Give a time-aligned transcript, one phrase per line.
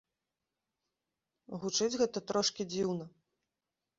[1.65, 3.05] Гучыць гэта трошкі дзіўна.